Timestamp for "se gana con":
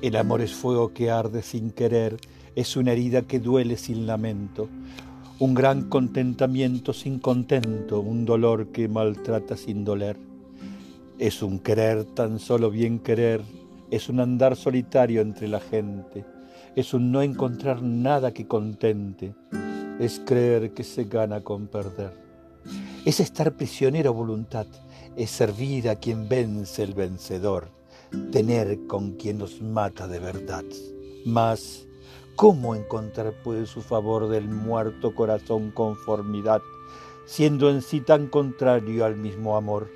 20.84-21.66